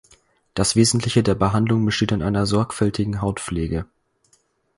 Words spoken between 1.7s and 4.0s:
besteht in einer sorgfältigen Hautpflege.